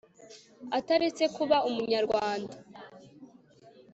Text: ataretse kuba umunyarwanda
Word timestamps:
ataretse 0.77 1.23
kuba 1.35 1.57
umunyarwanda 1.69 2.55